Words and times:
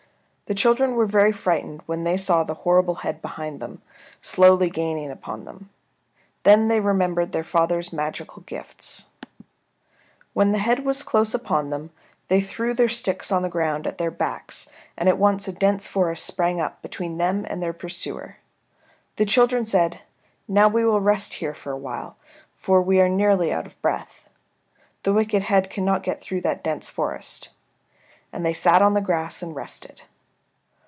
The 0.47 0.55
children 0.55 0.95
were 0.97 1.05
very 1.05 1.31
frightened 1.31 1.81
when 1.85 2.03
they 2.03 2.17
saw 2.17 2.43
the 2.43 2.55
horrible 2.55 2.95
head 2.95 3.21
behind 3.21 3.61
them, 3.61 3.81
slowly 4.21 4.69
gaining 4.69 5.09
upon 5.09 5.45
them. 5.45 5.69
Then 6.43 6.67
they 6.67 6.81
remembered 6.81 7.31
their 7.31 7.45
father's 7.45 7.93
magic 7.93 8.27
gifts. 8.47 9.07
When 10.33 10.51
the 10.51 10.57
head 10.57 10.83
was 10.83 11.03
close 11.03 11.33
upon 11.33 11.69
them, 11.69 11.91
they 12.27 12.41
threw 12.41 12.73
their 12.73 12.89
sticks 12.89 13.31
on 13.31 13.43
the 13.43 13.47
ground 13.47 13.87
at 13.87 13.97
their 13.97 14.11
backs 14.11 14.69
and 14.97 15.07
at 15.07 15.17
once 15.17 15.47
a 15.47 15.53
dense 15.53 15.87
forest 15.87 16.25
sprang 16.25 16.59
up 16.59 16.81
between 16.81 17.17
them 17.17 17.45
and 17.49 17.63
their 17.63 17.71
pursuer. 17.71 18.35
The 19.15 19.23
children 19.23 19.65
said, 19.65 20.01
"Now 20.49 20.67
we 20.67 20.83
will 20.83 20.99
rest 20.99 21.35
here 21.35 21.53
for 21.53 21.71
a 21.71 21.77
while, 21.77 22.17
for 22.57 22.81
we 22.81 22.99
are 22.99 23.07
nearly 23.07 23.53
out 23.53 23.67
of 23.67 23.81
breath. 23.81 24.27
The 25.03 25.13
wicked 25.13 25.43
head 25.43 25.69
cannot 25.69 26.03
get 26.03 26.19
through 26.19 26.41
that 26.41 26.61
dense 26.61 26.89
forest." 26.89 27.51
And 28.33 28.45
they 28.45 28.53
sat 28.53 28.81
on 28.81 28.93
the 28.93 28.99
grass 28.99 29.41
and 29.41 29.55
rested. 29.55 30.01